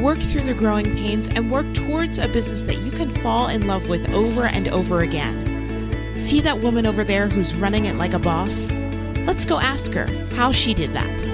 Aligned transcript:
work 0.00 0.18
through 0.18 0.42
the 0.42 0.54
growing 0.54 0.86
pains, 0.96 1.28
and 1.28 1.50
work 1.50 1.72
towards 1.74 2.18
a 2.18 2.26
business 2.28 2.64
that 2.64 2.78
you 2.78 2.90
can 2.90 3.10
fall 3.16 3.48
in 3.48 3.66
love 3.66 3.88
with 3.88 4.12
over 4.14 4.46
and 4.46 4.68
over 4.68 5.02
again. 5.02 6.18
See 6.18 6.40
that 6.40 6.60
woman 6.60 6.86
over 6.86 7.04
there 7.04 7.28
who's 7.28 7.54
running 7.54 7.84
it 7.84 7.96
like 7.96 8.14
a 8.14 8.18
boss? 8.18 8.70
Let's 9.26 9.44
go 9.44 9.60
ask 9.60 9.92
her 9.92 10.06
how 10.34 10.52
she 10.52 10.72
did 10.72 10.92
that. 10.94 11.30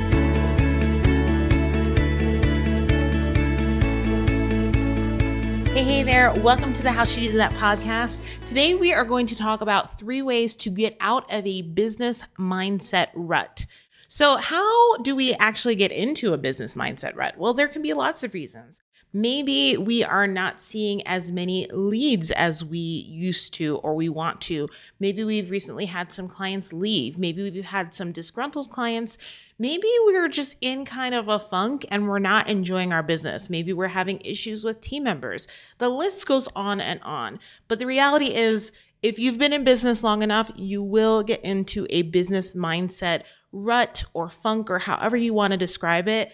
Hey, 5.73 5.84
hey 5.84 6.03
there. 6.03 6.33
Welcome 6.34 6.73
to 6.73 6.83
the 6.83 6.91
How 6.91 7.05
She 7.05 7.27
Did 7.27 7.37
That 7.37 7.53
podcast. 7.53 8.23
Today 8.47 8.75
we 8.75 8.95
are 8.95 9.05
going 9.05 9.27
to 9.27 9.37
talk 9.37 9.61
about 9.61 9.98
three 9.98 10.23
ways 10.23 10.56
to 10.56 10.70
get 10.70 10.97
out 11.01 11.30
of 11.30 11.47
a 11.47 11.62
business 11.62 12.25
mindset 12.39 13.09
rut. 13.14 13.67
So, 14.09 14.37
how 14.37 14.96
do 14.98 15.16
we 15.16 15.34
actually 15.34 15.74
get 15.74 15.92
into 15.92 16.33
a 16.33 16.38
business 16.38 16.74
mindset 16.74 17.16
rut? 17.16 17.37
Well, 17.37 17.55
there 17.55 17.69
can 17.69 17.83
be 17.83 17.92
lots 17.92 18.23
of 18.23 18.34
reasons. 18.34 18.80
Maybe 19.12 19.78
we 19.78 20.05
are 20.05 20.27
not 20.27 20.60
seeing 20.60 21.06
as 21.06 21.33
many 21.33 21.66
leads 21.73 22.30
as 22.33 22.62
we 22.62 22.78
used 22.78 23.55
to 23.55 23.77
or 23.78 23.95
we 23.95 24.11
want 24.11 24.42
to. 24.42 24.69
Maybe 25.00 25.24
we've 25.24 25.48
recently 25.48 25.87
had 25.87 26.12
some 26.12 26.28
clients 26.28 26.70
leave. 26.70 27.16
Maybe 27.16 27.50
we've 27.50 27.64
had 27.64 27.94
some 27.94 28.12
disgruntled 28.12 28.69
clients. 28.69 29.16
Maybe 29.58 29.89
we're 30.05 30.28
just 30.28 30.56
in 30.61 30.84
kind 30.84 31.14
of 31.14 31.28
a 31.28 31.38
funk 31.38 31.86
and 31.91 32.06
we're 32.06 32.19
not 32.19 32.48
enjoying 32.48 32.92
our 32.92 33.03
business. 33.03 33.48
Maybe 33.48 33.72
we're 33.72 33.88
having 33.88 34.20
issues 34.22 34.64
with 34.64 34.83
team 34.83 35.05
members. 35.05 35.48
The 35.78 35.88
list 35.88 36.27
goes 36.27 36.47
on 36.55 36.83
and 36.83 37.00
on. 37.03 37.38
But 37.69 37.78
the 37.78 37.86
reality 37.86 38.34
is, 38.34 38.70
if 39.03 39.19
you've 39.19 39.38
been 39.38 39.53
in 39.53 39.64
business 39.64 40.03
long 40.03 40.22
enough, 40.22 40.50
you 40.56 40.83
will 40.83 41.22
get 41.22 41.42
into 41.42 41.86
a 41.88 42.03
business 42.03 42.55
mindset 42.55 43.22
rut 43.57 44.05
or 44.15 44.29
funk 44.29 44.71
or 44.71 44.79
however 44.79 45.17
you 45.17 45.33
want 45.33 45.53
to 45.53 45.57
describe 45.57 46.09
it 46.09 46.33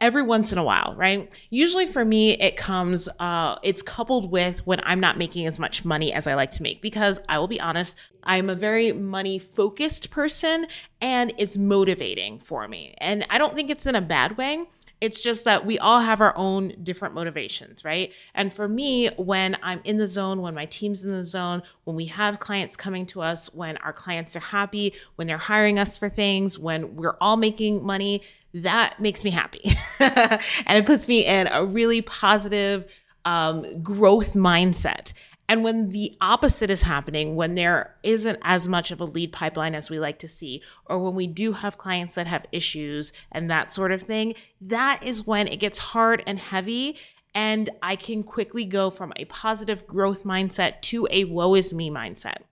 every 0.00 0.22
once 0.22 0.52
in 0.52 0.58
a 0.58 0.64
while, 0.64 0.94
right? 0.96 1.30
Usually 1.50 1.86
for 1.86 2.04
me, 2.04 2.32
it 2.38 2.56
comes, 2.56 3.08
uh, 3.18 3.58
it's 3.62 3.82
coupled 3.82 4.30
with 4.30 4.66
when 4.66 4.80
I'm 4.84 5.00
not 5.00 5.18
making 5.18 5.46
as 5.46 5.58
much 5.58 5.84
money 5.84 6.12
as 6.12 6.26
I 6.26 6.34
like 6.34 6.50
to 6.52 6.62
make 6.62 6.80
because 6.80 7.20
I 7.28 7.38
will 7.38 7.48
be 7.48 7.60
honest, 7.60 7.96
I'm 8.24 8.48
a 8.48 8.54
very 8.54 8.92
money 8.92 9.38
focused 9.38 10.10
person 10.10 10.66
and 11.02 11.34
it's 11.36 11.58
motivating 11.58 12.38
for 12.38 12.66
me. 12.68 12.94
And 12.98 13.26
I 13.28 13.36
don't 13.36 13.54
think 13.54 13.70
it's 13.70 13.86
in 13.86 13.94
a 13.94 14.00
bad 14.00 14.38
way. 14.38 14.64
It's 15.00 15.20
just 15.20 15.44
that 15.44 15.64
we 15.64 15.78
all 15.78 16.00
have 16.00 16.20
our 16.20 16.34
own 16.36 16.74
different 16.82 17.14
motivations, 17.14 17.84
right? 17.84 18.12
And 18.34 18.52
for 18.52 18.68
me, 18.68 19.08
when 19.16 19.56
I'm 19.62 19.80
in 19.84 19.96
the 19.96 20.06
zone, 20.06 20.42
when 20.42 20.54
my 20.54 20.66
team's 20.66 21.04
in 21.04 21.10
the 21.10 21.24
zone, 21.24 21.62
when 21.84 21.96
we 21.96 22.06
have 22.06 22.38
clients 22.38 22.76
coming 22.76 23.06
to 23.06 23.22
us, 23.22 23.52
when 23.54 23.76
our 23.78 23.92
clients 23.92 24.36
are 24.36 24.40
happy, 24.40 24.94
when 25.16 25.26
they're 25.26 25.38
hiring 25.38 25.78
us 25.78 25.96
for 25.96 26.08
things, 26.08 26.58
when 26.58 26.96
we're 26.96 27.16
all 27.20 27.36
making 27.36 27.84
money, 27.84 28.22
that 28.52 29.00
makes 29.00 29.24
me 29.24 29.30
happy. 29.30 29.72
and 30.00 30.40
it 30.68 30.86
puts 30.86 31.08
me 31.08 31.24
in 31.24 31.48
a 31.48 31.64
really 31.64 32.02
positive 32.02 32.90
um, 33.24 33.64
growth 33.82 34.34
mindset. 34.34 35.12
And 35.50 35.64
when 35.64 35.88
the 35.88 36.14
opposite 36.20 36.70
is 36.70 36.82
happening, 36.82 37.34
when 37.34 37.56
there 37.56 37.96
isn't 38.04 38.38
as 38.42 38.68
much 38.68 38.92
of 38.92 39.00
a 39.00 39.04
lead 39.04 39.32
pipeline 39.32 39.74
as 39.74 39.90
we 39.90 39.98
like 39.98 40.20
to 40.20 40.28
see, 40.28 40.62
or 40.86 41.00
when 41.00 41.16
we 41.16 41.26
do 41.26 41.50
have 41.50 41.76
clients 41.76 42.14
that 42.14 42.28
have 42.28 42.46
issues 42.52 43.12
and 43.32 43.50
that 43.50 43.68
sort 43.68 43.90
of 43.90 44.00
thing, 44.00 44.34
that 44.60 45.02
is 45.02 45.26
when 45.26 45.48
it 45.48 45.56
gets 45.56 45.80
hard 45.80 46.22
and 46.24 46.38
heavy. 46.38 46.96
And 47.34 47.68
I 47.82 47.96
can 47.96 48.22
quickly 48.22 48.64
go 48.64 48.90
from 48.90 49.12
a 49.16 49.24
positive 49.24 49.88
growth 49.88 50.22
mindset 50.22 50.82
to 50.82 51.08
a 51.10 51.24
woe 51.24 51.56
is 51.56 51.74
me 51.74 51.90
mindset. 51.90 52.42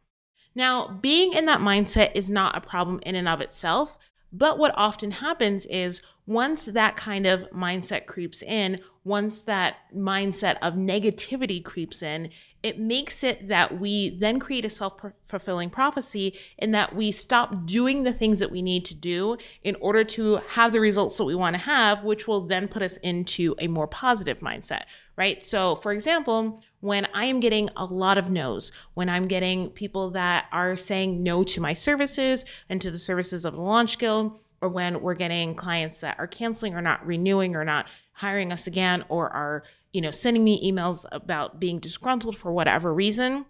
Now, 0.57 0.89
being 0.89 1.35
in 1.35 1.47
that 1.47 1.61
mindset 1.61 2.11
is 2.17 2.29
not 2.29 2.57
a 2.57 2.61
problem 2.61 2.99
in 3.07 3.15
and 3.15 3.29
of 3.29 3.41
itself, 3.41 3.97
but 4.33 4.59
what 4.59 4.73
often 4.77 5.11
happens 5.11 5.67
is 5.67 6.03
once 6.27 6.67
that 6.67 6.97
kind 6.97 7.27
of 7.27 7.51
mindset 7.51 8.05
creeps 8.05 8.43
in, 8.43 8.81
once 9.05 9.43
that 9.45 9.77
mindset 9.97 10.57
of 10.61 10.75
negativity 10.75 11.65
creeps 11.65 12.03
in, 12.03 12.29
it 12.63 12.79
makes 12.79 13.25
it 13.25 13.49
that 13.49 13.81
we 13.81 14.11
then 14.19 14.39
create 14.39 14.65
a 14.65 14.71
self 14.71 15.01
fulfilling 15.27 15.71
prophecy 15.71 16.35
in 16.59 16.73
that 16.73 16.95
we 16.95 17.11
stop 17.11 17.65
doing 17.65 18.03
the 18.03 18.13
things 18.13 18.41
that 18.41 18.51
we 18.51 18.61
need 18.61 18.85
to 18.85 18.95
do 18.95 19.39
in 19.63 19.75
order 19.81 20.05
to 20.05 20.37
have 20.49 20.73
the 20.73 20.81
results 20.81 21.17
that 21.17 21.25
we 21.25 21.35
want 21.35 21.55
to 21.55 21.63
have, 21.63 22.05
which 22.05 22.29
will 22.29 22.43
then 22.43 22.69
put 22.69 22.83
us 22.83 22.99
into 22.99 23.55
a 23.61 23.69
more 23.69 23.87
positive 23.87 24.41
mindset, 24.41 24.83
right? 25.17 25.43
So, 25.43 25.77
for 25.77 25.93
example, 25.93 26.61
when 26.81 27.07
I 27.15 27.25
am 27.25 27.41
getting 27.41 27.69
a 27.77 27.85
lot 27.85 28.19
of 28.19 28.31
no's, 28.31 28.73
when 28.95 29.09
I'm 29.09 29.27
getting 29.27 29.71
people 29.71 30.11
that 30.11 30.47
are 30.53 30.77
saying 30.77 31.23
no 31.23 31.43
to 31.45 31.61
my 31.61 31.75
services 31.75 32.45
and 32.69 32.81
to 32.81 32.91
the 32.91 32.99
services 32.99 33.45
of 33.45 33.55
the 33.55 33.61
Launch 33.61 33.99
Guild, 33.99 34.39
or 34.61 34.69
when 34.69 35.01
we're 35.01 35.15
getting 35.15 35.55
clients 35.55 36.01
that 36.01 36.19
are 36.19 36.27
canceling 36.27 36.75
or 36.75 36.83
not 36.83 37.07
renewing 37.07 37.55
or 37.55 37.65
not 37.65 37.89
hiring 38.13 38.53
us 38.53 38.67
again 38.67 39.05
or 39.09 39.31
are 39.31 39.63
you 39.93 40.01
know, 40.01 40.11
sending 40.11 40.45
me 40.45 40.71
emails 40.71 41.05
about 41.13 41.59
being 41.59 41.79
disgruntled 41.79 42.37
for 42.37 42.53
whatever 42.53 42.93
reason, 42.93 43.47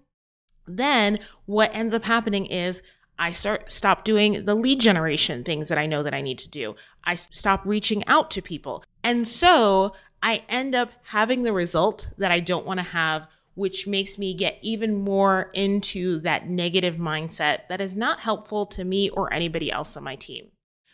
then 0.67 1.19
what 1.47 1.75
ends 1.75 1.95
up 1.95 2.05
happening 2.05 2.47
is 2.47 2.83
I 3.19 3.33
start 3.33 3.71
stop 3.73 4.05
doing 4.05 4.45
the 4.45 4.55
lead 4.55 4.81
generation 4.81 5.43
things 5.43 5.69
that 5.69 5.79
I 5.79 5.87
know 5.87 6.03
that 6.05 6.15
I 6.15 6.21
need 6.21 6.39
to 6.39 6.49
do. 6.49 6.77
I 7.03 7.17
stop 7.17 7.63
reaching 7.65 8.07
out 8.07 8.31
to 8.33 8.43
people. 8.43 8.85
And 9.03 9.27
so 9.27 9.95
I 10.23 10.43
end 10.49 10.75
up 10.75 10.91
having 11.05 11.43
the 11.43 11.53
result 11.53 12.09
that 12.19 12.31
I 12.31 12.41
don't 12.41 12.67
want 12.67 12.79
to 12.79 12.85
have, 12.85 13.29
which 13.55 13.87
makes 13.87 14.19
me 14.19 14.35
get 14.35 14.59
even 14.63 15.03
more 15.03 15.51
into 15.55 16.21
that 16.21 16.49
negative 16.49 16.97
mindset 16.97 17.69
that 17.69 17.81
is 17.81 17.97
not 17.97 18.21
helpful 18.21 18.67
to 18.67 18.85
me 18.85 19.11
or 19.11 19.33
anybody 19.33 19.71
else 19.71 19.97
on 19.97 20.05
my 20.05 20.17
team. 20.17 20.49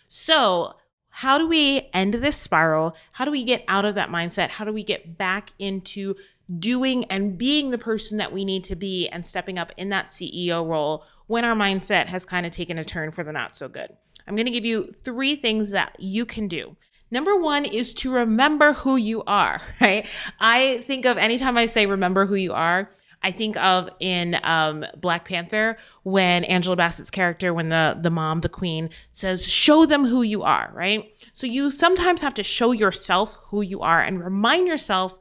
So 0.09 0.75
how 1.17 1.39
do 1.39 1.47
we 1.47 1.89
end 1.93 2.15
this 2.15 2.37
spiral? 2.37 2.97
How 3.13 3.25
do 3.25 3.31
we 3.31 3.45
get 3.45 3.65
out 3.69 3.85
of 3.85 3.95
that 3.95 4.11
mindset? 4.11 4.49
How 4.49 4.65
do 4.65 4.73
we 4.73 4.83
get 4.83 5.17
back 5.17 5.53
into 5.59 6.17
doing 6.59 7.05
and 7.05 7.39
being 7.39 7.71
the 7.71 7.79
person 7.79 8.19
that 8.19 8.33
we 8.33 8.45
need 8.45 8.65
to 8.65 8.77
be 8.77 9.09
and 9.09 9.27
stepping 9.27 9.59
up 9.59 9.71
in 9.77 9.91
that 9.91 10.07
CEO 10.07 10.67
role 10.67 11.05
when 11.27 11.45
our 11.45 11.55
mindset 11.55 12.07
has 12.07 12.25
kind 12.25 12.45
of 12.45 12.53
taken 12.53 12.79
a 12.79 12.85
turn 12.85 13.11
for 13.11 13.23
the 13.23 13.33
not 13.33 13.57
so 13.57 13.69
good? 13.69 13.91
I'm 14.27 14.37
going 14.37 14.47
to 14.47 14.53
give 14.53 14.65
you 14.65 14.93
three 15.05 15.37
things 15.37 15.71
that 15.71 15.97
you 16.01 16.27
can 16.27 16.49
do. 16.49 16.77
Number 17.15 17.37
one 17.37 17.65
is 17.65 17.95
to 17.95 18.13
remember 18.13 18.73
who 18.73 18.97
you 18.97 19.23
are, 19.29 19.61
right? 19.81 20.05
I 20.41 20.79
think 20.79 21.07
of 21.07 21.17
anytime 21.17 21.57
I 21.57 21.67
say 21.67 21.87
remember 21.87 22.27
who 22.27 22.35
you 22.35 22.53
are, 22.53 22.91
I 23.23 23.31
think 23.31 23.57
of 23.57 23.89
in 24.01 24.37
um, 24.43 24.85
Black 24.97 25.25
Panther 25.25 25.79
when 26.03 26.43
Angela 26.43 26.77
Bassett's 26.77 27.13
character, 27.13 27.55
when 27.55 27.69
the 27.69 27.97
the 28.03 28.11
mom, 28.11 28.41
the 28.41 28.49
queen, 28.49 28.91
says, 29.13 29.47
"Show 29.47 29.87
them 29.87 30.05
who 30.05 30.23
you 30.23 30.43
are." 30.43 30.73
Right. 30.75 31.15
So 31.33 31.47
you 31.47 31.71
sometimes 31.71 32.21
have 32.21 32.35
to 32.35 32.43
show 32.43 32.73
yourself 32.73 33.39
who 33.45 33.63
you 33.63 33.81
are 33.81 34.03
and 34.03 34.23
remind 34.23 34.67
yourself 34.67 35.17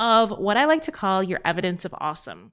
of 0.00 0.32
what 0.32 0.56
I 0.56 0.64
like 0.64 0.82
to 0.82 0.92
call 0.92 1.22
your 1.22 1.40
evidence 1.44 1.84
of 1.84 1.94
awesome. 1.98 2.52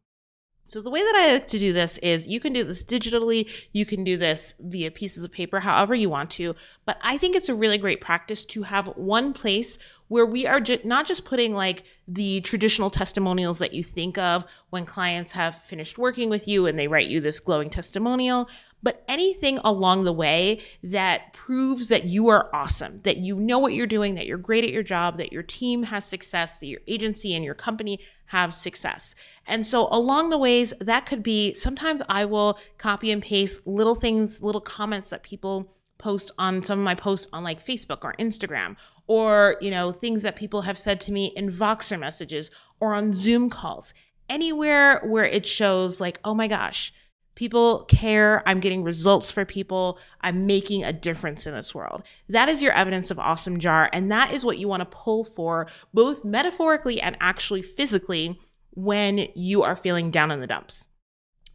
So 0.66 0.82
the 0.82 0.90
way 0.90 1.02
that 1.02 1.16
I 1.16 1.34
like 1.34 1.48
to 1.48 1.60
do 1.60 1.74
this 1.74 1.98
is 1.98 2.26
you 2.26 2.40
can 2.40 2.54
do 2.54 2.64
this 2.64 2.86
digitally, 2.86 3.50
you 3.74 3.86
can 3.86 4.04
do 4.06 4.16
this 4.16 4.56
via 4.60 4.92
pieces 4.92 5.24
of 5.24 5.32
paper, 5.32 5.60
however 5.60 5.94
you 5.94 6.10
want 6.10 6.30
to. 6.32 6.56
But 6.86 6.98
I 7.02 7.18
think 7.18 7.36
it's 7.36 7.50
a 7.50 7.56
really 7.56 7.78
great 7.78 8.00
practice 8.00 8.46
to 8.46 8.64
have 8.64 8.88
one 8.96 9.34
place 9.34 9.78
where 10.08 10.26
we 10.26 10.48
are 10.48 10.62
ju- 10.62 10.80
not 10.86 11.06
just 11.06 11.26
putting 11.26 11.54
like 11.54 11.84
the 12.08 12.40
traditional 12.42 12.90
testimonials 12.90 13.60
that 13.60 13.74
you 13.74 13.84
think 13.84 14.18
of 14.18 14.46
when 14.70 14.86
clients 14.86 15.34
have 15.34 15.58
finished 15.58 15.98
working 15.98 16.30
with 16.30 16.48
you 16.48 16.66
and 16.66 16.80
they 16.80 16.88
write 16.88 17.08
you 17.08 17.20
this 17.20 17.42
glowing 17.42 17.70
testimonial, 17.70 18.48
but 18.84 19.04
anything 19.08 19.58
along 19.64 20.04
the 20.04 20.14
way 20.14 20.62
that 20.84 21.34
proves 21.34 21.88
that 21.88 22.04
you 22.04 22.28
are 22.28 22.54
awesome, 22.54 23.00
that 23.04 23.18
you 23.18 23.36
know 23.36 23.58
what 23.58 23.74
you're 23.74 23.88
doing, 23.88 24.16
that 24.16 24.28
you're 24.28 24.38
great 24.38 24.64
at 24.64 24.70
your 24.70 24.84
job, 24.84 25.18
that 25.18 25.34
your 25.34 25.44
team 25.44 25.84
has 25.84 26.06
success, 26.06 26.60
that 26.60 26.68
your 26.68 26.82
agency 26.88 27.34
and 27.34 27.44
your 27.44 27.56
company 27.56 28.00
have 28.26 28.54
success. 28.54 29.16
And 29.48 29.66
so 29.66 29.88
along 29.92 30.30
the 30.30 30.38
ways, 30.38 30.74
that 30.82 31.06
could 31.06 31.24
be 31.24 31.54
sometimes 31.54 32.02
I 32.10 32.26
will 32.26 32.60
copy 32.78 33.12
and 33.12 33.22
paste 33.22 33.66
little 33.66 33.96
things, 33.96 34.42
little 34.42 34.62
comments 34.62 35.10
that 35.10 35.24
people 35.24 35.74
post 35.98 36.32
on 36.38 36.62
some 36.62 36.80
of 36.80 36.86
my 36.86 36.96
posts 36.96 37.28
on 37.32 37.44
like 37.44 37.64
Facebook 37.64 38.04
or 38.04 38.14
Instagram, 38.20 38.76
or, 39.08 39.58
you 39.62 39.72
know, 39.72 39.92
things 39.92 40.24
that 40.24 40.36
people 40.36 40.62
have 40.62 40.78
said 40.78 41.00
to 41.02 41.12
me 41.12 41.28
in 41.36 41.50
Voxer 41.50 42.00
messages 42.00 42.52
or 42.80 42.94
on 42.94 43.14
Zoom 43.14 43.50
calls. 43.50 43.94
Anywhere 44.30 45.02
where 45.06 45.26
it 45.26 45.46
shows 45.46 46.02
like, 46.02 46.20
oh 46.24 46.34
my 46.34 46.48
gosh, 46.48 46.94
People 47.36 47.86
care. 47.86 48.44
I'm 48.46 48.60
getting 48.60 48.84
results 48.84 49.32
for 49.32 49.46
people. 49.46 49.98
I'm 50.22 50.46
making 50.46 50.84
a 50.84 50.94
difference 50.94 51.48
in 51.48 51.54
this 51.54 51.74
world. 51.74 52.04
That 52.30 52.50
is 52.50 52.62
your 52.62 52.74
evidence 52.74 53.10
of 53.12 53.20
awesome 53.20 53.60
jar. 53.60 53.90
And 53.92 54.12
that 54.12 54.32
is 54.34 54.46
what 54.46 54.58
you 54.58 54.68
want 54.68 54.82
to 54.82 54.98
pull 54.98 55.24
for, 55.24 55.68
both 55.94 56.24
metaphorically 56.24 57.02
and 57.02 57.18
actually 57.20 57.64
physically, 57.64 58.40
when 58.76 59.28
you 59.36 59.64
are 59.64 59.76
feeling 59.76 60.10
down 60.10 60.32
in 60.32 60.40
the 60.40 60.48
dumps. 60.48 60.86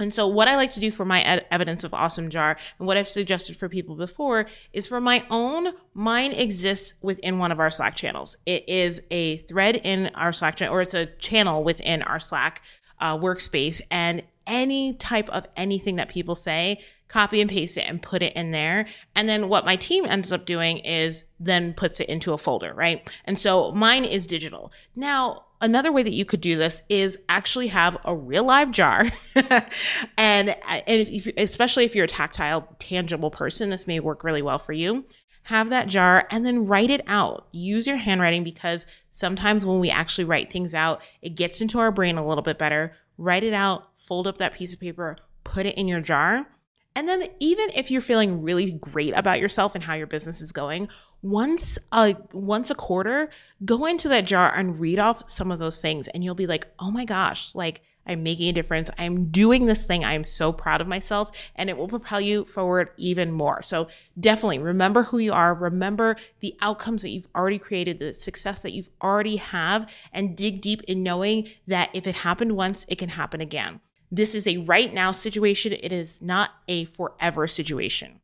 And 0.01 0.15
so, 0.15 0.29
what 0.29 0.47
I 0.47 0.55
like 0.55 0.71
to 0.73 0.81
do 0.81 0.93
for 0.93 1.05
my 1.05 1.23
ed- 1.23 1.47
evidence 1.51 1.83
of 1.83 1.93
awesome 1.93 2.29
jar 2.29 2.57
and 2.79 2.87
what 2.87 2.97
I've 2.97 3.09
suggested 3.09 3.57
for 3.57 3.69
people 3.69 3.97
before 3.97 4.47
is 4.73 4.87
for 4.87 5.01
my 5.01 5.25
own, 5.29 5.73
mine 5.93 6.33
exists 6.33 6.95
within 7.03 7.39
one 7.39 7.51
of 7.51 7.59
our 7.59 7.71
Slack 7.71 7.97
channels. 7.97 8.37
It 8.47 8.69
is 8.69 9.03
a 9.11 9.39
thread 9.39 9.81
in 9.83 10.09
our 10.15 10.33
Slack 10.33 10.57
channel, 10.57 10.75
or 10.77 10.83
it's 10.83 10.95
a 10.95 11.07
channel 11.07 11.65
within 11.65 12.03
our 12.03 12.21
Slack 12.21 12.63
uh, 13.01 13.19
workspace. 13.19 13.81
And 13.91 14.23
any 14.49 14.95
type 14.95 15.29
of 15.29 15.47
anything 15.56 15.97
that 15.97 16.09
people 16.09 16.35
say, 16.35 16.81
copy 17.09 17.41
and 17.41 17.50
paste 17.50 17.77
it 17.79 17.85
and 17.89 18.03
put 18.03 18.23
it 18.23 18.33
in 18.35 18.50
there. 18.50 18.87
And 19.15 19.29
then 19.29 19.49
what 19.49 19.65
my 19.65 19.77
team 19.77 20.05
ends 20.05 20.33
up 20.33 20.45
doing 20.45 20.79
is 20.79 21.25
then 21.41 21.73
puts 21.73 22.00
it 22.00 22.09
into 22.09 22.33
a 22.33 22.39
folder, 22.39 22.75
right? 22.75 23.09
And 23.25 23.39
so 23.39 23.73
mine 23.73 24.05
is 24.05 24.27
digital. 24.27 24.73
Now, 24.95 25.45
another 25.61 25.91
way 25.91 26.03
that 26.03 26.12
you 26.12 26.25
could 26.25 26.41
do 26.41 26.56
this 26.56 26.83
is 26.89 27.19
actually 27.29 27.69
have 27.69 27.97
a 28.05 28.15
real 28.15 28.45
live 28.45 28.71
jar. 28.71 29.06
and, 29.35 30.51
uh, 30.51 30.81
and 30.87 31.09
if, 31.09 31.27
especially 31.37 31.85
if 31.85 31.94
you're 31.94 32.05
a 32.05 32.09
tactile, 32.09 32.69
tangible 32.79 33.31
person, 33.31 33.71
this 33.71 33.87
may 33.87 34.01
work 34.01 34.23
really 34.23 34.43
well 34.43 34.59
for 34.59 34.73
you. 34.73 35.05
Have 35.44 35.71
that 35.71 35.89
jar 35.89 36.27
and 36.31 36.44
then 36.44 36.67
write 36.67 36.91
it 36.91 37.01
out. 37.06 37.49
Use 37.53 37.87
your 37.87 37.97
handwriting 37.97 38.44
because 38.44 38.85
sometimes 39.09 39.65
when 39.65 39.81
we 39.81 39.89
actually 39.89 40.27
write 40.27 40.53
things 40.53 40.75
out, 40.75 41.01
it 41.23 41.37
gets 41.37 41.62
into 41.62 41.79
our 41.79 41.91
brain 41.91 42.19
a 42.19 42.27
little 42.27 42.43
bit 42.43 42.59
better. 42.59 42.94
Write 43.19 43.44
it 43.44 43.53
out, 43.53 43.91
fold 43.99 44.26
up 44.26 44.38
that 44.38 44.55
piece 44.55 44.73
of 44.73 44.81
paper, 44.81 45.17
put 45.44 45.67
it 45.67 45.76
in 45.76 45.88
your 45.88 46.00
jar. 46.00 46.47
And 46.94 47.09
then, 47.09 47.26
even 47.41 47.69
if 47.75 47.91
you're 47.91 48.00
feeling 48.00 48.43
really 48.43 48.73
great 48.73 49.12
about 49.15 49.41
yourself 49.41 49.75
and 49.75 49.85
how 49.85 49.94
your 49.94 50.06
business 50.06 50.41
is 50.41 50.50
going, 50.53 50.88
once 51.23 51.79
a 51.93 52.17
once 52.32 52.70
a 52.70 52.75
quarter, 52.75 53.31
go 53.65 53.87
into 53.87 54.09
that 54.09 54.25
jar 54.25 54.53
and 54.55 54.81
read 54.81 54.99
off 54.99 55.29
some 55.29 55.50
of 55.50 55.59
those 55.59 55.82
things, 55.82 56.09
and 56.09 56.25
you'll 56.25 56.35
be 56.35 56.47
like, 56.47 56.67
"Oh 56.79 56.91
my 56.91 57.05
gosh! 57.05 57.55
Like 57.55 57.82
I'm 58.08 58.22
making 58.22 58.49
a 58.49 58.52
difference. 58.52 58.90
I'm 58.99 59.31
doing 59.31 59.66
this 59.66 59.87
thing. 59.87 60.05
I'm 60.05 60.25
so 60.25 60.52
proud 60.52 60.81
of 60.81 60.88
myself, 60.88 61.31
and 61.55 61.69
it 61.69 61.76
will 61.76 61.88
propel 61.88 62.20
you 62.20 62.44
forward 62.46 62.90
even 62.96 63.31
more." 63.31 63.62
So 63.62 63.88
definitely 64.19 64.58
remember 64.58 65.02
who 65.02 65.19
you 65.19 65.32
are. 65.32 65.55
Remember 65.55 66.16
the 66.40 66.56
outcomes 66.60 67.02
that 67.02 67.10
you've 67.10 67.28
already 67.37 67.58
created, 67.58 67.99
the 67.99 68.14
success 68.14 68.60
that 68.62 68.72
you've 68.72 68.90
already 69.02 69.37
have, 69.37 69.88
and 70.12 70.37
dig 70.37 70.60
deep 70.60 70.82
in 70.84 71.02
knowing 71.02 71.49
that 71.66 71.90
if 71.93 72.06
it 72.06 72.14
happened 72.16 72.56
once, 72.56 72.87
it 72.88 72.96
can 72.96 73.10
happen 73.10 73.40
again. 73.40 73.81
This 74.10 74.34
is 74.34 74.46
a 74.46 74.56
right 74.58 74.93
now 74.93 75.12
situation. 75.12 75.75
It 75.75 75.93
is 75.93 76.22
not 76.22 76.52
a 76.66 76.87
forever 76.87 77.46
situation. 77.46 78.20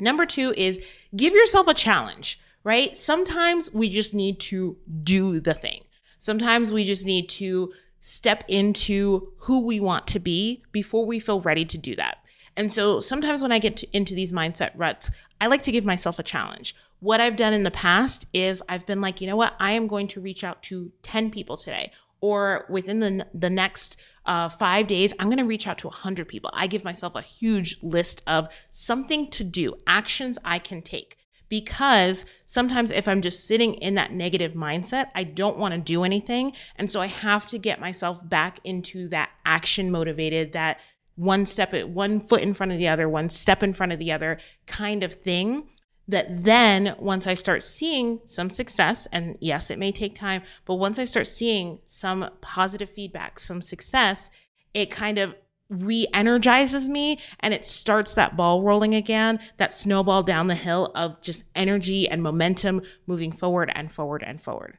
Number 0.00 0.24
two 0.24 0.54
is 0.56 0.80
give 1.14 1.34
yourself 1.34 1.68
a 1.68 1.74
challenge, 1.74 2.40
right? 2.64 2.96
Sometimes 2.96 3.72
we 3.72 3.90
just 3.90 4.14
need 4.14 4.40
to 4.40 4.78
do 5.04 5.38
the 5.38 5.54
thing. 5.54 5.82
Sometimes 6.18 6.72
we 6.72 6.84
just 6.84 7.04
need 7.04 7.28
to 7.28 7.72
step 8.02 8.44
into 8.48 9.32
who 9.38 9.60
we 9.60 9.80
want 9.80 10.06
to 10.08 10.20
be 10.20 10.62
before 10.72 11.06
we 11.06 11.18
feel 11.18 11.40
ready 11.40 11.64
to 11.64 11.78
do 11.78 11.96
that. 11.96 12.18
And 12.56 12.70
so 12.70 13.00
sometimes 13.00 13.40
when 13.40 13.52
I 13.52 13.58
get 13.58 13.78
to, 13.78 13.96
into 13.96 14.14
these 14.14 14.32
mindset 14.32 14.72
ruts, 14.76 15.10
I 15.40 15.46
like 15.46 15.62
to 15.62 15.72
give 15.72 15.86
myself 15.86 16.18
a 16.18 16.22
challenge. 16.22 16.76
What 17.00 17.20
I've 17.20 17.36
done 17.36 17.54
in 17.54 17.62
the 17.62 17.70
past 17.70 18.26
is 18.34 18.62
I've 18.68 18.84
been 18.84 19.00
like, 19.00 19.20
you 19.20 19.26
know 19.26 19.36
what? 19.36 19.54
I 19.58 19.72
am 19.72 19.86
going 19.86 20.08
to 20.08 20.20
reach 20.20 20.44
out 20.44 20.62
to 20.64 20.92
10 21.02 21.30
people 21.30 21.56
today 21.56 21.90
or 22.20 22.66
within 22.68 23.00
the, 23.00 23.26
the 23.34 23.50
next 23.50 23.96
uh, 24.26 24.48
five 24.48 24.86
days, 24.86 25.12
I'm 25.18 25.26
going 25.26 25.38
to 25.38 25.44
reach 25.44 25.66
out 25.66 25.78
to 25.78 25.88
100 25.88 26.28
people. 26.28 26.50
I 26.54 26.68
give 26.68 26.84
myself 26.84 27.14
a 27.14 27.22
huge 27.22 27.78
list 27.82 28.22
of 28.26 28.48
something 28.70 29.28
to 29.30 29.44
do, 29.44 29.74
actions 29.86 30.38
I 30.44 30.58
can 30.58 30.82
take. 30.82 31.16
Because 31.52 32.24
sometimes 32.46 32.90
if 32.90 33.06
I'm 33.06 33.20
just 33.20 33.46
sitting 33.46 33.74
in 33.74 33.94
that 33.96 34.10
negative 34.10 34.54
mindset, 34.54 35.10
I 35.14 35.24
don't 35.24 35.58
want 35.58 35.74
to 35.74 35.80
do 35.80 36.02
anything. 36.02 36.54
And 36.76 36.90
so 36.90 36.98
I 36.98 37.08
have 37.08 37.46
to 37.48 37.58
get 37.58 37.78
myself 37.78 38.26
back 38.26 38.58
into 38.64 39.06
that 39.08 39.28
action 39.44 39.90
motivated, 39.90 40.54
that 40.54 40.78
one 41.16 41.44
step, 41.44 41.74
at 41.74 41.90
one 41.90 42.20
foot 42.20 42.40
in 42.40 42.54
front 42.54 42.72
of 42.72 42.78
the 42.78 42.88
other, 42.88 43.06
one 43.06 43.28
step 43.28 43.62
in 43.62 43.74
front 43.74 43.92
of 43.92 43.98
the 43.98 44.10
other 44.10 44.38
kind 44.66 45.04
of 45.04 45.12
thing 45.12 45.68
that 46.08 46.42
then 46.42 46.96
once 46.98 47.26
I 47.26 47.34
start 47.34 47.62
seeing 47.62 48.22
some 48.24 48.48
success, 48.48 49.06
and 49.12 49.36
yes, 49.38 49.70
it 49.70 49.78
may 49.78 49.92
take 49.92 50.14
time, 50.14 50.44
but 50.64 50.76
once 50.76 50.98
I 50.98 51.04
start 51.04 51.26
seeing 51.26 51.80
some 51.84 52.30
positive 52.40 52.88
feedback, 52.88 53.38
some 53.38 53.60
success, 53.60 54.30
it 54.72 54.90
kind 54.90 55.18
of 55.18 55.34
re 55.72 56.06
energizes 56.12 56.88
me 56.88 57.18
and 57.40 57.54
it 57.54 57.66
starts 57.66 58.14
that 58.14 58.36
ball 58.36 58.62
rolling 58.62 58.94
again, 58.94 59.40
that 59.56 59.72
snowball 59.72 60.22
down 60.22 60.46
the 60.46 60.54
hill 60.54 60.92
of 60.94 61.20
just 61.22 61.44
energy 61.54 62.08
and 62.08 62.22
momentum 62.22 62.82
moving 63.06 63.32
forward 63.32 63.72
and 63.74 63.90
forward 63.90 64.22
and 64.24 64.40
forward. 64.40 64.78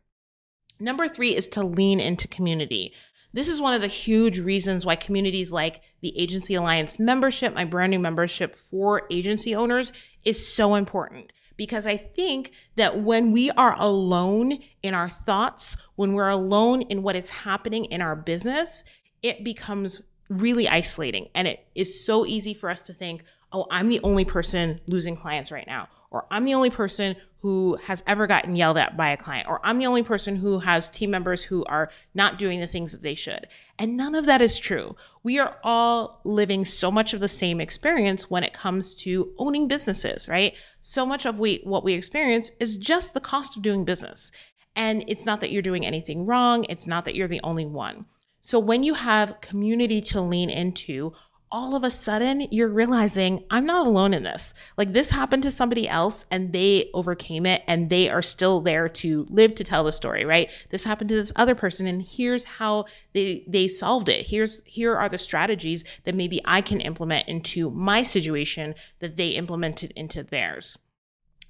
Number 0.80 1.08
three 1.08 1.36
is 1.36 1.48
to 1.50 1.64
lean 1.64 2.00
into 2.00 2.28
community. 2.28 2.94
This 3.34 3.48
is 3.48 3.60
one 3.60 3.74
of 3.74 3.82
the 3.82 3.88
huge 3.88 4.40
reasons 4.40 4.86
why 4.86 4.96
communities 4.96 5.52
like 5.52 5.82
the 6.02 6.18
Agency 6.20 6.54
Alliance 6.54 7.00
membership, 7.00 7.56
my 7.56 7.66
brand 7.66 7.90
new 7.92 8.00
membership 8.00 8.56
for 8.56 9.08
agency 9.10 9.56
owners, 9.56 9.92
is 10.24 10.54
so 10.54 10.76
important. 10.76 11.34
Because 11.58 11.86
I 11.86 11.98
think 11.98 12.52
that 12.76 13.02
when 13.02 13.32
we 13.32 13.50
are 13.52 13.76
alone 13.78 14.60
in 14.84 14.94
our 14.94 15.10
thoughts, 15.10 15.78
when 15.96 16.14
we're 16.14 16.30
alone 16.30 16.84
in 16.84 17.02
what 17.02 17.16
is 17.16 17.30
happening 17.30 17.86
in 17.86 18.02
our 18.02 18.16
business, 18.16 18.84
it 19.22 19.44
becomes 19.44 20.02
really 20.30 20.68
isolating. 20.68 21.30
And 21.36 21.48
it 21.48 21.66
is 21.76 22.04
so 22.06 22.26
easy 22.26 22.54
for 22.54 22.70
us 22.70 22.82
to 22.84 22.94
think, 22.94 23.24
oh, 23.52 23.68
I'm 23.70 23.90
the 23.90 24.02
only 24.04 24.26
person 24.26 24.82
losing 24.88 25.16
clients 25.16 25.52
right 25.52 25.68
now, 25.68 25.88
or 26.12 26.26
I'm 26.32 26.46
the 26.46 26.56
only 26.56 26.70
person 26.70 27.16
who 27.40 27.78
has 27.84 28.02
ever 28.08 28.26
gotten 28.26 28.56
yelled 28.56 28.78
at 28.78 28.96
by 28.96 29.10
a 29.10 29.18
client, 29.18 29.50
or 29.50 29.60
I'm 29.64 29.78
the 29.78 29.86
only 29.86 30.02
person 30.02 30.38
who 30.38 30.60
has 30.60 30.90
team 30.90 31.12
members 31.12 31.44
who 31.44 31.66
are 31.66 31.92
not 32.14 32.38
doing 32.38 32.62
the 32.62 32.68
things 32.68 32.94
that 32.94 33.02
they 33.02 33.16
should. 33.16 33.48
And 33.78 33.98
none 33.98 34.16
of 34.16 34.26
that 34.28 34.42
is 34.42 34.58
true. 34.58 34.96
We 35.24 35.40
are 35.40 35.58
all 35.62 36.22
living 36.24 36.64
so 36.64 36.90
much 36.90 37.14
of 37.14 37.20
the 37.20 37.28
same 37.28 37.60
experience 37.60 38.30
when 38.30 38.44
it 38.44 38.54
comes 38.54 38.96
to 38.96 39.34
owning 39.38 39.68
businesses, 39.68 40.30
right? 40.30 40.54
So 40.82 41.06
much 41.06 41.26
of 41.26 41.38
we, 41.38 41.60
what 41.66 41.84
we 41.84 41.94
experience 41.94 42.50
is 42.62 42.78
just 42.78 43.14
the 43.14 43.20
cost 43.20 43.58
of 43.58 43.62
doing 43.62 43.84
business. 43.84 44.32
And 44.76 45.04
it's 45.08 45.26
not 45.26 45.42
that 45.42 45.52
you're 45.52 45.62
doing 45.62 45.86
anything 45.86 46.26
wrong. 46.26 46.66
It's 46.70 46.88
not 46.88 47.04
that 47.06 47.16
you're 47.16 47.28
the 47.28 47.42
only 47.44 47.66
one. 47.66 48.06
So 48.46 48.60
when 48.60 48.84
you 48.84 48.94
have 48.94 49.40
community 49.40 50.02
to 50.02 50.20
lean 50.20 50.50
into, 50.50 51.14
all 51.50 51.78
of 51.78 51.86
a 51.86 51.92
sudden 51.92 52.46
you're 52.52 52.68
realizing 52.68 53.46
I'm 53.50 53.66
not 53.66 53.88
alone 53.88 54.14
in 54.14 54.24
this. 54.24 54.54
Like 54.78 54.92
this 54.92 55.10
happened 55.10 55.44
to 55.44 55.52
somebody 55.52 55.88
else 55.88 56.26
and 56.30 56.52
they 56.52 56.90
overcame 56.94 57.46
it 57.46 57.64
and 57.68 57.90
they 57.90 58.10
are 58.10 58.22
still 58.22 58.60
there 58.60 58.90
to 58.90 59.26
live 59.30 59.56
to 59.56 59.64
tell 59.64 59.86
the 59.86 59.94
story, 59.94 60.26
right? 60.26 60.52
This 60.72 60.84
happened 60.84 61.08
to 61.10 61.16
this 61.16 61.32
other 61.38 61.56
person 61.56 61.88
and 61.88 62.02
here's 62.02 62.44
how 62.44 62.86
they 63.14 63.46
they 63.48 63.70
solved 63.70 64.10
it. 64.10 64.26
Here's 64.26 64.62
here 64.66 64.98
are 64.98 65.08
the 65.08 65.18
strategies 65.18 65.86
that 66.04 66.14
maybe 66.14 66.42
I 66.44 66.60
can 66.60 66.82
implement 66.82 67.30
into 67.30 67.70
my 67.70 68.04
situation 68.04 68.76
that 69.00 69.16
they 69.16 69.30
implemented 69.30 69.94
into 69.96 70.22
theirs. 70.22 70.78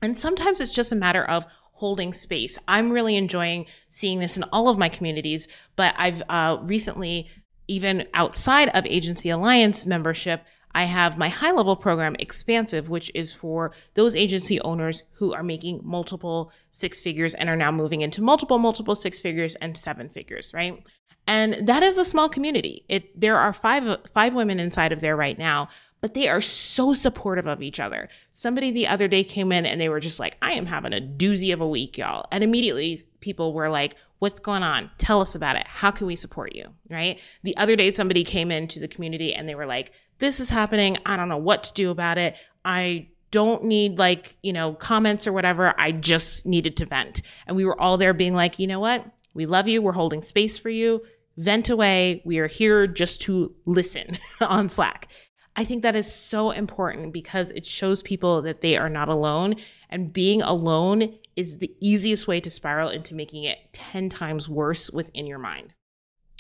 And 0.04 0.16
sometimes 0.16 0.60
it's 0.60 0.70
just 0.70 0.92
a 0.92 0.96
matter 0.96 1.26
of 1.26 1.46
holding 1.84 2.14
space. 2.14 2.58
I'm 2.66 2.94
really 2.94 3.18
enjoying 3.18 3.66
seeing 3.90 4.20
this 4.20 4.38
in 4.38 4.44
all 4.54 4.70
of 4.70 4.78
my 4.78 4.88
communities, 4.88 5.50
but 5.76 5.94
I've 5.98 6.24
uh, 6.30 6.60
recently 6.62 7.30
even 7.68 8.08
outside 8.14 8.70
of 8.70 8.86
Agency 8.86 9.30
Alliance 9.30 9.86
membership, 9.86 10.46
I 10.74 10.86
have 10.86 11.18
my 11.18 11.28
high 11.28 11.52
level 11.52 11.76
program, 11.76 12.16
Expansive, 12.20 12.88
which 12.88 13.12
is 13.14 13.34
for 13.34 13.74
those 13.96 14.16
agency 14.16 14.62
owners 14.62 15.04
who 15.12 15.34
are 15.34 15.44
making 15.44 15.82
multiple 15.84 16.54
six 16.72 17.02
figures 17.02 17.34
and 17.34 17.50
are 17.50 17.58
now 17.58 17.70
moving 17.70 18.00
into 18.00 18.22
multiple, 18.22 18.60
multiple 18.60 18.96
six 18.96 19.20
figures 19.20 19.56
and 19.56 19.78
seven 19.78 20.08
figures, 20.08 20.54
right? 20.54 20.82
And 21.28 21.68
that 21.68 21.84
is 21.84 21.98
a 21.98 22.06
small 22.06 22.30
community. 22.30 22.86
It, 22.88 23.20
there 23.20 23.38
are 23.38 23.52
five, 23.52 23.98
five 24.14 24.34
women 24.34 24.62
inside 24.62 24.94
of 24.94 25.02
there 25.02 25.18
right 25.18 25.38
now, 25.38 25.68
but 26.04 26.16
they 26.16 26.28
are 26.28 26.42
so 26.42 26.94
supportive 26.94 27.48
of 27.48 27.62
each 27.62 27.80
other. 27.80 28.10
Somebody 28.34 28.72
the 28.72 28.88
other 28.88 29.08
day 29.08 29.24
came 29.24 29.54
in 29.54 29.66
and 29.66 29.80
they 29.80 29.88
were 29.88 30.02
just 30.02 30.20
like, 30.20 30.36
I 30.42 30.52
am 30.52 30.66
having 30.66 30.94
a 30.94 31.00
doozy 31.00 31.54
of 31.54 31.62
a 31.62 31.68
week, 31.68 31.98
y'all. 31.98 32.26
And 32.30 32.44
immediately 32.44 33.00
people 33.22 33.54
were 33.54 33.70
like, 33.70 33.96
What's 34.20 34.42
going 34.42 34.64
on? 34.64 34.92
Tell 34.98 35.22
us 35.22 35.34
about 35.34 35.56
it. 35.56 35.66
How 35.66 35.92
can 35.92 36.06
we 36.06 36.18
support 36.18 36.56
you? 36.56 36.66
Right. 36.90 37.22
The 37.44 37.56
other 37.56 37.78
day, 37.78 37.90
somebody 37.90 38.26
came 38.26 38.52
into 38.52 38.82
the 38.82 38.88
community 38.90 39.34
and 39.34 39.48
they 39.48 39.56
were 39.56 39.66
like, 39.66 39.94
This 40.20 40.42
is 40.42 40.50
happening. 40.50 40.98
I 41.06 41.16
don't 41.16 41.30
know 41.30 41.38
what 41.38 41.64
to 41.64 41.74
do 41.74 41.90
about 41.90 42.18
it. 42.18 42.36
I 42.66 43.08
don't 43.32 43.64
need 43.64 43.98
like, 43.98 44.36
you 44.44 44.52
know, 44.52 44.74
comments 44.74 45.26
or 45.26 45.32
whatever. 45.32 45.74
I 45.80 45.94
just 45.94 46.46
needed 46.46 46.76
to 46.78 46.86
vent. 46.86 47.22
And 47.48 47.56
we 47.56 47.64
were 47.64 47.80
all 47.80 47.98
there 47.98 48.14
being 48.14 48.34
like, 48.34 48.60
You 48.60 48.68
know 48.68 48.82
what? 48.82 49.06
We 49.34 49.46
love 49.46 49.70
you. 49.70 49.82
We're 49.82 49.94
holding 49.94 50.22
space 50.22 50.58
for 50.58 50.70
you. 50.70 51.02
Vent 51.38 51.70
away. 51.70 52.22
We 52.26 52.40
are 52.40 52.48
here 52.48 52.88
just 52.88 53.22
to 53.22 53.56
listen 53.66 54.18
on 54.42 54.68
Slack. 54.68 55.08
I 55.56 55.64
think 55.64 55.84
that 55.84 55.96
is 55.96 56.12
so 56.12 56.52
important 56.52 57.14
because 57.14 57.52
it 57.52 57.66
shows 57.66 58.02
people 58.02 58.42
that 58.42 58.62
they 58.62 58.76
are 58.76 58.90
not 58.90 59.10
alone. 59.10 59.56
And 59.90 60.12
being 60.12 60.42
alone 60.42 61.16
is 61.36 61.60
the 61.60 61.72
easiest 61.80 62.28
way 62.28 62.40
to 62.40 62.50
spiral 62.50 62.90
into 62.90 63.14
making 63.14 63.44
it 63.44 63.60
10 63.74 64.10
times 64.10 64.50
worse 64.50 64.90
within 64.90 65.28
your 65.28 65.40
mind. 65.40 65.74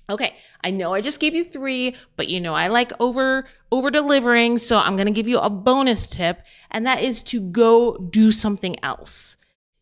Okay, 0.09 0.35
I 0.63 0.71
know 0.71 0.93
I 0.93 1.01
just 1.01 1.19
gave 1.19 1.33
you 1.33 1.45
3, 1.45 1.95
but 2.17 2.27
you 2.27 2.41
know 2.41 2.53
I 2.53 2.67
like 2.67 2.91
over 2.99 3.45
over 3.71 3.89
delivering, 3.89 4.57
so 4.57 4.77
I'm 4.77 4.97
going 4.97 5.07
to 5.07 5.13
give 5.13 5.29
you 5.29 5.39
a 5.39 5.49
bonus 5.49 6.09
tip 6.09 6.41
and 6.71 6.85
that 6.85 7.01
is 7.01 7.23
to 7.23 7.39
go 7.39 7.97
do 7.97 8.31
something 8.31 8.75
else. 8.83 9.37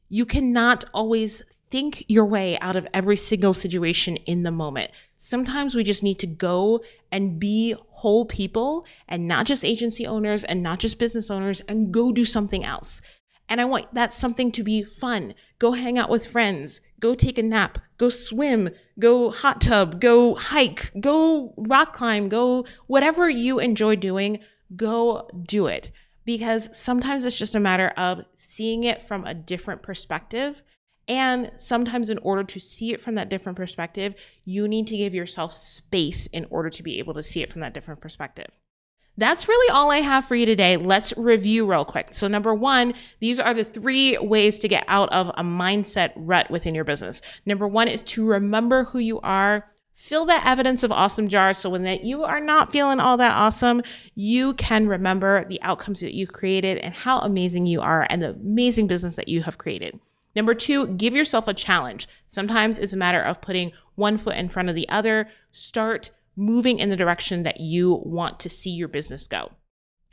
You 0.09 0.25
cannot 0.25 0.85
always 0.93 1.41
think 1.71 2.05
your 2.09 2.25
way 2.25 2.59
out 2.59 2.75
of 2.75 2.85
every 2.93 3.15
single 3.15 3.53
situation 3.53 4.17
in 4.17 4.43
the 4.43 4.51
moment. 4.51 4.91
Sometimes 5.17 5.73
we 5.73 5.83
just 5.83 6.03
need 6.03 6.19
to 6.19 6.27
go 6.27 6.81
and 7.11 7.39
be 7.39 7.75
whole 8.01 8.25
people 8.25 8.83
and 9.07 9.27
not 9.27 9.45
just 9.45 9.63
agency 9.63 10.07
owners 10.07 10.43
and 10.43 10.63
not 10.63 10.79
just 10.79 10.97
business 10.97 11.29
owners 11.29 11.61
and 11.67 11.93
go 11.93 12.11
do 12.11 12.25
something 12.25 12.65
else. 12.65 12.99
And 13.47 13.61
I 13.61 13.65
want 13.65 13.93
that 13.93 14.15
something 14.15 14.51
to 14.53 14.63
be 14.63 14.81
fun. 14.81 15.35
Go 15.59 15.73
hang 15.73 15.99
out 15.99 16.09
with 16.09 16.25
friends, 16.25 16.81
go 16.99 17.13
take 17.13 17.37
a 17.37 17.43
nap, 17.43 17.77
go 17.99 18.09
swim, 18.09 18.69
go 18.97 19.29
hot 19.29 19.61
tub, 19.61 20.01
go 20.01 20.33
hike, 20.33 20.91
go 20.99 21.53
rock 21.59 21.93
climb, 21.93 22.27
go 22.27 22.65
whatever 22.87 23.29
you 23.29 23.59
enjoy 23.59 23.95
doing, 23.95 24.39
go 24.75 25.29
do 25.45 25.67
it. 25.67 25.91
Because 26.25 26.75
sometimes 26.75 27.23
it's 27.23 27.37
just 27.37 27.53
a 27.53 27.59
matter 27.59 27.89
of 27.97 28.25
seeing 28.35 28.83
it 28.83 29.03
from 29.03 29.25
a 29.25 29.35
different 29.35 29.83
perspective 29.83 30.63
and 31.07 31.51
sometimes, 31.57 32.09
in 32.09 32.19
order 32.19 32.43
to 32.43 32.59
see 32.59 32.93
it 32.93 33.01
from 33.01 33.15
that 33.15 33.29
different 33.29 33.57
perspective, 33.57 34.15
you 34.45 34.67
need 34.67 34.87
to 34.87 34.97
give 34.97 35.13
yourself 35.13 35.53
space 35.53 36.27
in 36.27 36.45
order 36.49 36.69
to 36.69 36.83
be 36.83 36.99
able 36.99 37.13
to 37.15 37.23
see 37.23 37.41
it 37.41 37.51
from 37.51 37.61
that 37.61 37.73
different 37.73 38.01
perspective. 38.01 38.47
That's 39.17 39.47
really 39.47 39.71
all 39.71 39.91
I 39.91 39.97
have 39.97 40.25
for 40.25 40.35
you 40.35 40.45
today. 40.45 40.77
Let's 40.77 41.13
review 41.17 41.65
real 41.65 41.83
quick. 41.83 42.13
So, 42.13 42.27
number 42.27 42.53
one, 42.53 42.93
these 43.19 43.39
are 43.39 43.53
the 43.53 43.65
three 43.65 44.17
ways 44.17 44.59
to 44.59 44.67
get 44.67 44.85
out 44.87 45.11
of 45.11 45.27
a 45.29 45.43
mindset 45.43 46.13
rut 46.15 46.49
within 46.49 46.73
your 46.73 46.85
business. 46.85 47.21
Number 47.45 47.67
one 47.67 47.87
is 47.87 48.03
to 48.03 48.25
remember 48.25 48.85
who 48.85 48.99
you 48.99 49.19
are. 49.19 49.67
Fill 49.93 50.25
that 50.25 50.45
evidence 50.45 50.81
of 50.83 50.91
awesome 50.91 51.27
jar 51.27 51.53
so 51.53 51.69
when 51.69 51.83
that 51.83 52.03
you 52.03 52.23
are 52.23 52.39
not 52.39 52.71
feeling 52.71 52.99
all 52.99 53.17
that 53.17 53.35
awesome, 53.35 53.83
you 54.15 54.53
can 54.53 54.87
remember 54.87 55.45
the 55.45 55.61
outcomes 55.61 55.99
that 55.99 56.15
you've 56.15 56.33
created 56.33 56.77
and 56.77 56.93
how 56.93 57.19
amazing 57.19 57.65
you 57.65 57.81
are 57.81 58.07
and 58.09 58.21
the 58.21 58.31
amazing 58.31 58.87
business 58.87 59.17
that 59.17 59.27
you 59.27 59.43
have 59.43 59.57
created. 59.57 59.99
Number 60.35 60.53
two, 60.53 60.87
give 60.87 61.13
yourself 61.13 61.47
a 61.47 61.53
challenge. 61.53 62.07
Sometimes 62.27 62.79
it's 62.79 62.93
a 62.93 62.97
matter 62.97 63.21
of 63.21 63.41
putting 63.41 63.71
one 63.95 64.17
foot 64.17 64.37
in 64.37 64.49
front 64.49 64.69
of 64.69 64.75
the 64.75 64.87
other. 64.89 65.27
Start 65.51 66.11
moving 66.35 66.79
in 66.79 66.89
the 66.89 66.95
direction 66.95 67.43
that 67.43 67.59
you 67.59 68.01
want 68.05 68.39
to 68.39 68.49
see 68.49 68.71
your 68.71 68.87
business 68.87 69.27
go. 69.27 69.51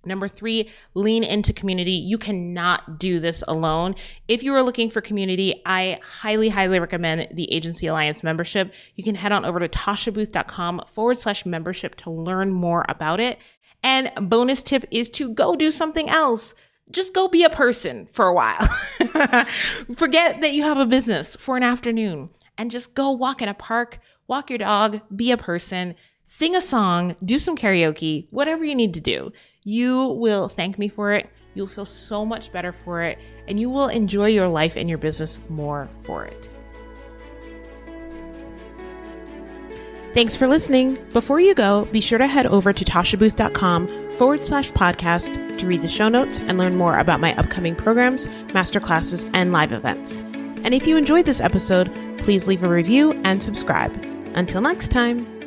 Number 0.04 0.28
three, 0.28 0.70
lean 0.94 1.24
into 1.24 1.52
community. 1.52 1.92
You 1.92 2.18
cannot 2.18 2.98
do 2.98 3.18
this 3.18 3.42
alone. 3.48 3.96
If 4.28 4.42
you 4.42 4.54
are 4.54 4.62
looking 4.62 4.90
for 4.90 5.00
community, 5.00 5.60
I 5.66 5.98
highly, 6.02 6.48
highly 6.48 6.78
recommend 6.78 7.28
the 7.32 7.52
Agency 7.52 7.88
Alliance 7.88 8.22
membership. 8.22 8.72
You 8.94 9.02
can 9.02 9.16
head 9.16 9.32
on 9.32 9.44
over 9.44 9.58
to 9.58 9.68
tashabooth.com 9.68 10.84
forward 10.86 11.18
slash 11.18 11.44
membership 11.44 11.96
to 11.96 12.10
learn 12.10 12.52
more 12.52 12.84
about 12.88 13.18
it. 13.20 13.38
And 13.82 14.12
bonus 14.28 14.62
tip 14.62 14.84
is 14.90 15.10
to 15.10 15.34
go 15.34 15.56
do 15.56 15.70
something 15.70 16.08
else 16.08 16.54
just 16.90 17.14
go 17.14 17.28
be 17.28 17.44
a 17.44 17.50
person 17.50 18.08
for 18.12 18.26
a 18.26 18.34
while. 18.34 18.62
Forget 19.96 20.40
that 20.40 20.52
you 20.52 20.62
have 20.62 20.78
a 20.78 20.86
business 20.86 21.36
for 21.36 21.56
an 21.56 21.62
afternoon 21.62 22.30
and 22.56 22.70
just 22.70 22.94
go 22.94 23.10
walk 23.10 23.42
in 23.42 23.48
a 23.48 23.54
park, 23.54 23.98
walk 24.26 24.50
your 24.50 24.58
dog, 24.58 25.00
be 25.14 25.30
a 25.30 25.36
person, 25.36 25.94
sing 26.24 26.56
a 26.56 26.60
song, 26.60 27.14
do 27.24 27.38
some 27.38 27.56
karaoke, 27.56 28.26
whatever 28.30 28.64
you 28.64 28.74
need 28.74 28.94
to 28.94 29.00
do. 29.00 29.32
You 29.64 30.16
will 30.18 30.48
thank 30.48 30.78
me 30.78 30.88
for 30.88 31.12
it. 31.12 31.28
You'll 31.54 31.66
feel 31.66 31.84
so 31.84 32.24
much 32.24 32.52
better 32.52 32.72
for 32.72 33.02
it, 33.02 33.18
and 33.48 33.58
you 33.58 33.68
will 33.68 33.88
enjoy 33.88 34.28
your 34.28 34.48
life 34.48 34.76
and 34.76 34.88
your 34.88 34.98
business 34.98 35.40
more 35.48 35.88
for 36.02 36.24
it. 36.24 36.48
Thanks 40.14 40.36
for 40.36 40.46
listening. 40.46 40.98
Before 41.12 41.40
you 41.40 41.54
go, 41.54 41.84
be 41.86 42.00
sure 42.00 42.18
to 42.18 42.26
head 42.26 42.46
over 42.46 42.72
to 42.72 42.84
tashabooth.com 42.84 44.07
forward 44.18 44.44
slash 44.44 44.70
podcast 44.72 45.58
to 45.58 45.66
read 45.66 45.82
the 45.82 45.88
show 45.88 46.08
notes 46.08 46.40
and 46.40 46.58
learn 46.58 46.76
more 46.76 46.98
about 46.98 47.20
my 47.20 47.34
upcoming 47.36 47.76
programs, 47.76 48.26
masterclasses, 48.48 49.30
and 49.32 49.52
live 49.52 49.72
events. 49.72 50.18
And 50.64 50.74
if 50.74 50.86
you 50.86 50.96
enjoyed 50.96 51.24
this 51.24 51.40
episode, 51.40 51.90
please 52.18 52.48
leave 52.48 52.64
a 52.64 52.68
review 52.68 53.12
and 53.24 53.42
subscribe. 53.42 53.92
Until 54.34 54.60
next 54.60 54.88
time. 54.88 55.37